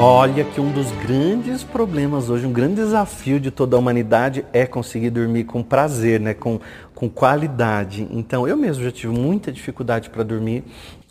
[0.00, 4.64] Olha que um dos grandes problemas hoje, um grande desafio de toda a humanidade é
[4.64, 6.34] conseguir dormir com prazer, né?
[6.34, 6.60] com,
[6.94, 8.06] com qualidade.
[8.12, 10.62] Então, eu mesmo já tive muita dificuldade para dormir.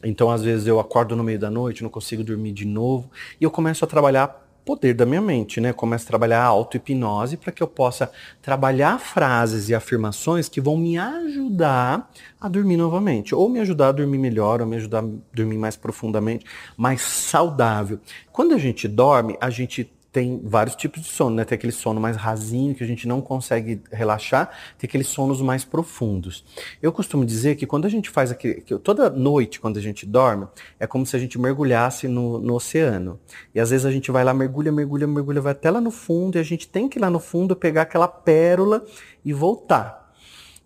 [0.01, 3.11] Então, às vezes, eu acordo no meio da noite, não consigo dormir de novo.
[3.41, 5.71] E eu começo a trabalhar poder da minha mente, né?
[5.71, 8.11] Começo a trabalhar a auto-hipnose para que eu possa
[8.41, 13.91] trabalhar frases e afirmações que vão me ajudar a dormir novamente, ou me ajudar a
[13.93, 16.45] dormir melhor, ou me ajudar a dormir mais profundamente,
[16.75, 17.97] mais saudável.
[18.29, 21.45] Quando a gente dorme, a gente tem vários tipos de sono, né?
[21.45, 25.63] Tem aquele sono mais rasinho que a gente não consegue relaxar, tem aqueles sonos mais
[25.63, 26.43] profundos.
[26.81, 30.07] Eu costumo dizer que quando a gente faz aquele, que toda noite quando a gente
[30.07, 30.47] dorme,
[30.79, 33.19] é como se a gente mergulhasse no, no oceano.
[33.53, 36.39] E às vezes a gente vai lá, mergulha, mergulha, mergulha, vai até lá no fundo
[36.39, 38.83] e a gente tem que ir lá no fundo pegar aquela pérola
[39.23, 40.15] e voltar.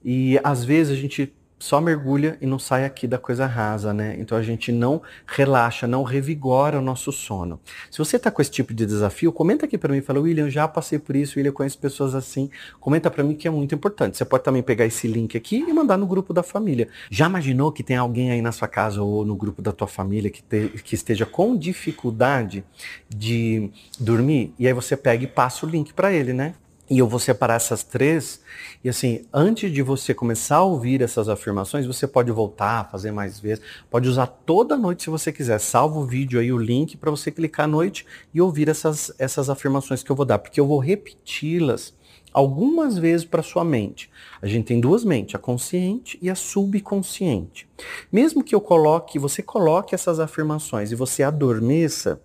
[0.02, 4.16] E às vezes a gente só mergulha e não sai aqui da coisa rasa, né?
[4.18, 7.60] Então a gente não relaxa, não revigora o nosso sono.
[7.92, 10.68] Se você está com esse tipo de desafio, comenta aqui para mim, fala, William, já
[10.68, 12.50] passei por isso, William, conhece pessoas assim.
[12.80, 14.18] Comenta para mim que é muito importante.
[14.18, 16.88] Você pode também pegar esse link aqui e mandar no grupo da família.
[17.12, 20.32] Já imaginou que tem alguém aí na sua casa ou no grupo da tua família
[20.32, 22.64] que, te, que esteja com dificuldade
[23.08, 24.52] de dormir?
[24.58, 26.56] E aí você pega e passa o link para ele, né?
[26.92, 28.42] E eu vou separar essas três.
[28.84, 33.40] E assim, antes de você começar a ouvir essas afirmações, você pode voltar, fazer mais
[33.40, 33.64] vezes.
[33.90, 35.58] Pode usar toda noite se você quiser.
[35.62, 39.50] Salva o vídeo aí, o link, para você clicar à noite e ouvir essas, essas
[39.50, 40.38] afirmações que eu vou dar.
[40.40, 41.94] Porque eu vou repeti-las
[42.34, 44.12] algumas vezes para sua mente.
[44.42, 47.70] A gente tem duas mentes, a consciente e a subconsciente.
[48.12, 52.22] Mesmo que eu coloque, você coloque essas afirmações e você adormeça,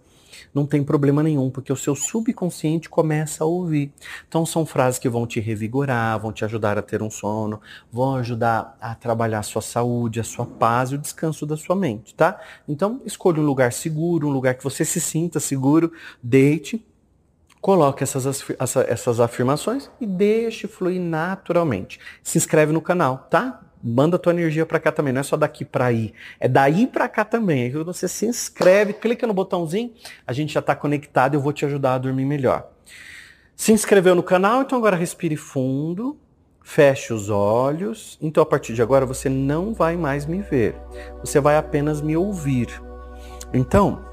[0.57, 3.93] não tem problema nenhum, porque o seu subconsciente começa a ouvir.
[4.27, 7.61] Então são frases que vão te revigorar, vão te ajudar a ter um sono,
[7.93, 11.77] vão ajudar a trabalhar a sua saúde, a sua paz e o descanso da sua
[11.77, 12.41] mente, tá?
[12.67, 16.83] Então escolha um lugar seguro, um lugar que você se sinta seguro, deite,
[17.61, 18.43] coloque essas,
[18.89, 22.01] essas afirmações e deixe fluir naturalmente.
[22.23, 23.61] Se inscreve no canal, tá?
[23.87, 27.09] Manda tua energia para cá também, não é só daqui para aí, é daí para
[27.09, 27.63] cá também.
[27.63, 29.93] Aí você se inscreve, clica no botãozinho,
[30.27, 32.69] a gente já está conectado eu vou te ajudar a dormir melhor.
[33.55, 36.19] Se inscreveu no canal, então agora respire fundo,
[36.63, 38.19] feche os olhos.
[38.21, 40.75] Então a partir de agora você não vai mais me ver,
[41.21, 42.69] você vai apenas me ouvir.
[43.55, 44.05] Então,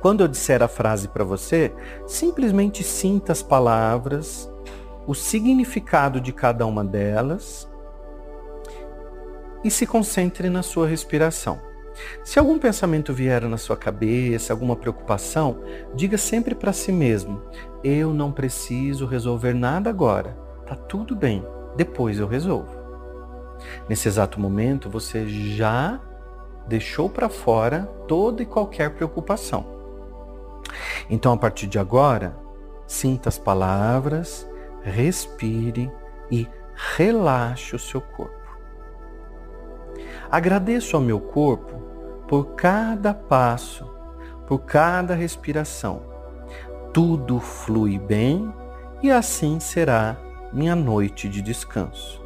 [0.00, 1.72] quando eu disser a frase para você,
[2.06, 4.52] simplesmente sinta as palavras,
[5.06, 7.68] o significado de cada uma delas
[9.64, 11.60] e se concentre na sua respiração.
[12.22, 15.58] Se algum pensamento vier na sua cabeça, alguma preocupação,
[15.94, 17.42] diga sempre para si mesmo:
[17.82, 20.36] eu não preciso resolver nada agora.
[20.66, 21.44] Tá tudo bem,
[21.76, 22.76] depois eu resolvo.
[23.88, 26.00] Nesse exato momento, você já
[26.68, 29.66] deixou para fora toda e qualquer preocupação.
[31.08, 32.36] Então, a partir de agora,
[32.86, 34.48] sinta as palavras,
[34.82, 35.90] respire
[36.30, 36.46] e
[36.96, 38.37] relaxe o seu corpo.
[40.30, 41.74] Agradeço ao meu corpo
[42.28, 43.88] por cada passo,
[44.46, 46.02] por cada respiração.
[46.92, 48.52] Tudo flui bem
[49.02, 50.18] e assim será
[50.52, 52.22] minha noite de descanso.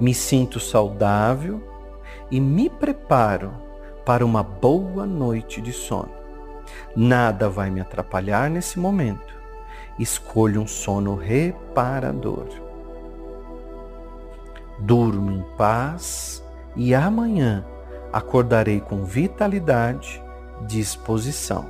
[0.00, 1.62] Me sinto saudável
[2.30, 3.52] e me preparo
[4.06, 6.12] para uma boa noite de sono.
[6.96, 9.34] Nada vai me atrapalhar nesse momento.
[9.98, 12.63] Escolho um sono reparador
[14.78, 16.44] durmo em paz
[16.76, 17.64] e amanhã
[18.12, 20.22] acordarei com vitalidade,
[20.66, 21.66] disposição.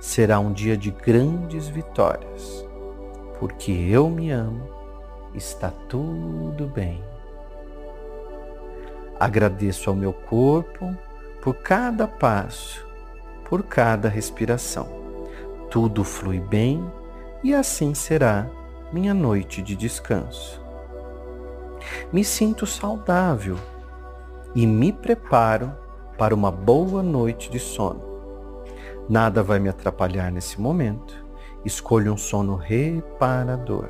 [0.00, 2.66] Será um dia de grandes vitórias,
[3.38, 4.62] porque eu me amo,
[5.34, 7.02] está tudo bem.
[9.18, 10.96] Agradeço ao meu corpo
[11.42, 12.86] por cada passo,
[13.48, 14.88] por cada respiração.
[15.70, 16.82] Tudo flui bem
[17.44, 18.48] e assim será
[18.92, 20.69] minha noite de descanso
[22.12, 23.56] me sinto saudável
[24.54, 25.72] e me preparo
[26.18, 28.02] para uma boa noite de sono.
[29.08, 31.24] Nada vai me atrapalhar nesse momento.
[31.64, 33.88] Escolho um sono reparador.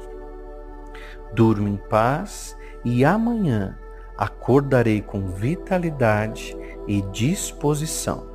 [1.35, 3.79] Durmo em paz e amanhã
[4.17, 8.27] acordarei com vitalidade e disposição.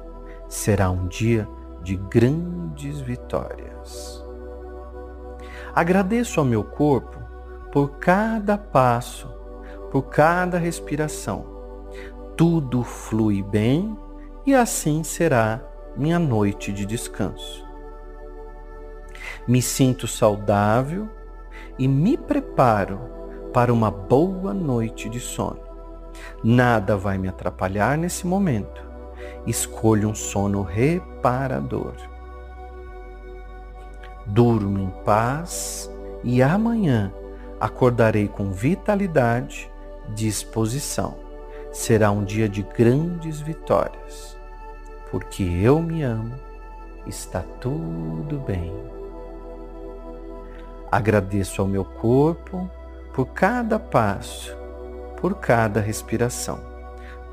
[0.48, 1.48] Será um dia
[1.82, 4.24] de grandes vitórias.
[5.74, 7.20] Agradeço ao meu corpo
[7.72, 9.30] por cada passo
[9.96, 11.46] por cada respiração.
[12.36, 13.98] Tudo flui bem
[14.46, 15.62] e assim será
[15.96, 17.66] minha noite de descanso.
[19.48, 21.08] Me sinto saudável
[21.80, 23.00] e me preparo
[23.54, 25.62] para uma boa noite de sono.
[26.44, 28.84] Nada vai me atrapalhar nesse momento.
[29.48, 31.94] Escolho um sono reparador.
[34.26, 35.90] Durmo em paz
[36.22, 37.14] e amanhã
[37.62, 39.74] acordarei com vitalidade,
[40.14, 41.16] disposição.
[41.72, 44.38] Será um dia de grandes vitórias.
[45.12, 46.36] Porque eu me amo,
[47.06, 48.74] está tudo bem.
[50.92, 52.70] Agradeço ao meu corpo
[53.14, 54.56] por cada passo,
[55.20, 56.60] por cada respiração.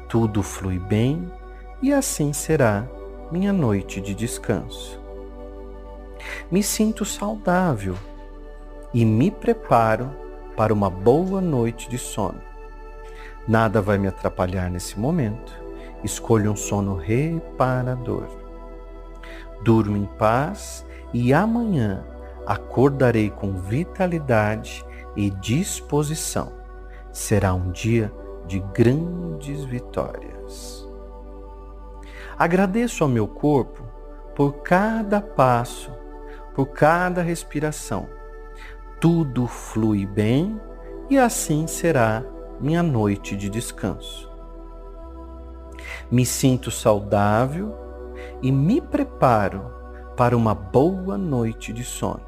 [0.09, 1.31] Tudo flui bem
[1.81, 2.87] e assim será
[3.31, 5.01] minha noite de descanso.
[6.51, 7.97] Me sinto saudável
[8.93, 10.11] e me preparo
[10.57, 12.41] para uma boa noite de sono.
[13.47, 15.53] Nada vai me atrapalhar nesse momento.
[16.05, 18.27] Escolho um sono reparador.
[19.63, 22.05] Durmo em paz e amanhã
[22.47, 24.85] acordarei com vitalidade
[25.17, 26.53] e disposição.
[27.13, 28.13] Será um dia
[28.47, 30.89] de grandes vitórias.
[32.39, 33.85] Agradeço ao meu corpo
[34.35, 35.93] por cada passo,
[36.55, 38.09] por cada respiração
[39.03, 40.61] tudo flui bem
[41.11, 42.23] e assim será
[42.63, 44.31] minha noite de descanso.
[46.11, 47.75] Me sinto saudável
[48.41, 49.73] e me preparo
[50.17, 52.23] para uma boa noite de sono.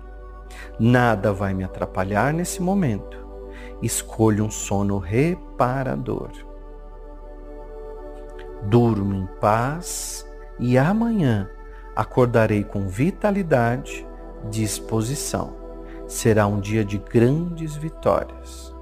[0.78, 3.16] Nada vai me atrapalhar nesse momento.
[3.81, 6.31] Escolho um sono reparador.
[8.64, 10.28] Durmo em paz
[10.58, 11.48] e amanhã
[11.94, 14.06] acordarei com vitalidade,
[14.50, 15.64] disposição
[16.06, 18.74] será um dia de grandes vitórias,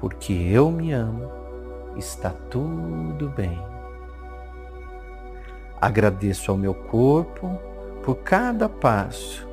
[0.00, 1.30] porque eu me amo,
[1.96, 3.58] está tudo bem.
[5.80, 7.58] Agradeço ao meu corpo
[8.02, 9.46] por cada passo,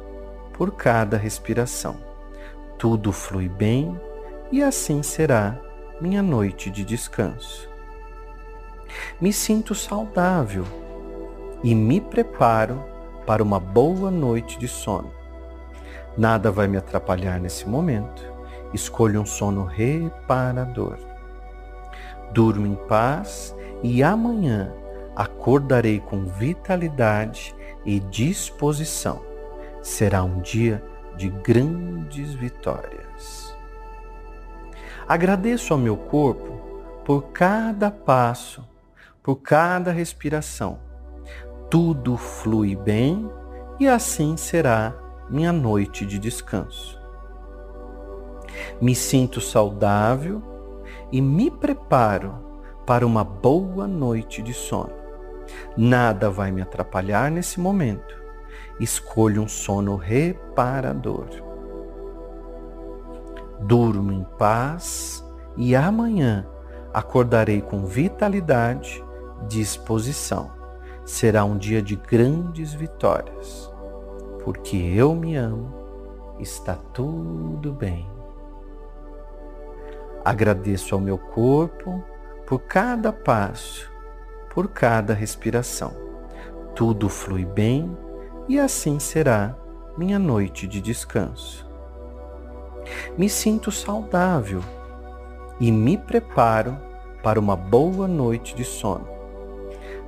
[0.53, 1.97] por cada respiração.
[2.77, 3.99] Tudo flui bem
[4.51, 5.59] e assim será
[6.01, 7.69] minha noite de descanso.
[9.19, 10.65] Me sinto saudável
[11.63, 12.83] e me preparo
[13.25, 15.11] para uma boa noite de sono
[16.17, 18.34] Nada vai me atrapalhar nesse momento.
[18.75, 20.97] Escolho um sono reparador.
[22.33, 24.69] Durmo em paz e amanhã
[25.15, 27.55] acordarei com vitalidade
[27.85, 29.23] e disposição.
[29.81, 30.83] Será um dia
[31.15, 33.55] de grandes vitórias.
[35.07, 38.61] Agradeço ao meu corpo por cada passo,
[39.23, 40.79] por cada respiração.
[41.69, 43.31] Tudo flui bem
[43.79, 44.93] e assim será
[45.29, 47.04] minha noite de descanso.
[48.81, 50.41] Me sinto saudável
[51.11, 52.35] e me preparo
[52.85, 54.93] para uma boa noite de sono.
[55.77, 58.15] Nada vai me atrapalhar nesse momento.
[58.79, 61.27] Escolho um sono reparador.
[63.61, 65.23] Durmo em paz
[65.55, 66.45] e amanhã
[66.93, 69.03] acordarei com vitalidade,
[69.47, 70.51] disposição.
[71.05, 73.75] Será um dia de grandes vitórias
[74.45, 75.73] porque eu me amo,
[76.39, 78.14] está tudo bem.
[80.25, 82.03] Agradeço ao meu corpo
[82.47, 83.91] por cada passo,
[84.49, 85.95] por cada respiração.
[86.75, 87.95] Tudo flui bem
[88.49, 89.55] e assim será
[89.95, 91.65] minha noite de descanso.
[93.15, 94.61] Me sinto saudável
[95.59, 96.75] e me preparo
[97.23, 99.07] para uma boa noite de sono.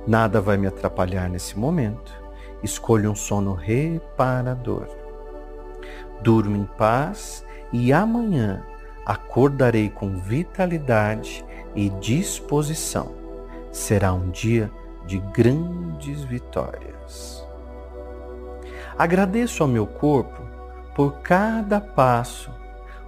[0.06, 2.18] Nada vai me atrapalhar nesse momento
[2.62, 4.86] escolho um sono reparador.
[6.20, 8.64] Durmo em paz e amanhã
[9.08, 13.12] acordarei com vitalidade e disposição.
[13.72, 14.70] Será um dia
[15.06, 17.44] de grandes vitórias.
[18.96, 20.42] Agradeço ao meu corpo
[20.94, 22.52] por cada passo,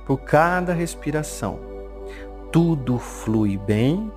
[0.06, 1.60] por cada respiração.
[2.50, 4.10] Tudo flui bem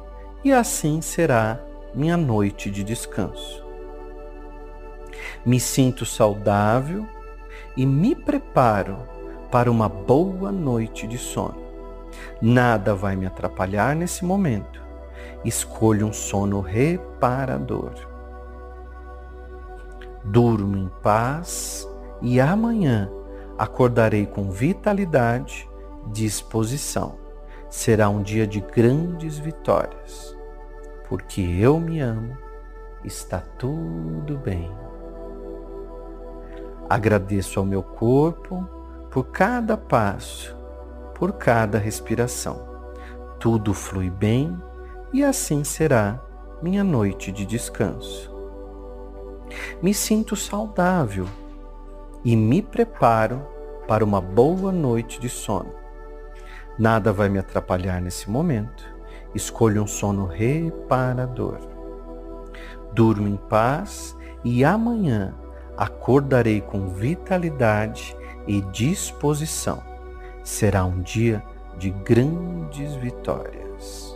[0.44, 1.60] e assim será
[1.94, 3.64] minha noite de descanso
[5.46, 7.08] me sinto saudável
[7.76, 8.98] e me preparo
[9.52, 11.63] para uma boa noite de sono.
[12.42, 14.82] Nada vai me atrapalhar nesse momento.
[15.44, 17.92] Escolho um sono reparador.
[20.24, 21.88] Durmo em paz
[22.22, 23.10] e amanhã
[23.58, 25.70] acordarei com vitalidade,
[26.08, 27.16] disposição.
[27.70, 30.38] Será um dia de grandes vitórias.
[31.10, 32.38] Porque eu me amo,
[33.04, 34.72] está tudo bem.
[36.90, 38.68] Agradeço ao meu corpo
[39.10, 40.56] por cada passo,
[41.24, 42.68] por cada respiração.
[43.40, 44.62] Tudo flui bem
[45.14, 46.22] e assim será
[46.62, 48.30] minha noite de descanso.
[49.82, 51.26] Me sinto saudável
[52.26, 53.42] e me preparo
[53.88, 55.74] para uma boa noite de sono.
[56.78, 58.84] Nada vai me atrapalhar nesse momento.
[59.34, 61.58] Escolho um sono reparador.
[62.92, 64.14] Durmo em paz
[64.44, 65.34] e amanhã
[65.78, 68.14] acordarei com vitalidade
[68.46, 69.93] e disposição.
[70.44, 71.42] Será um dia
[71.78, 74.13] de grandes vitórias.